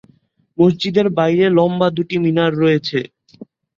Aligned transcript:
মসজিদের 0.57 1.07
বাইরে 1.17 1.45
লম্বা 1.57 1.87
দুটি 1.97 2.15
মিনার 2.23 2.51
রয়েছে। 2.55 2.99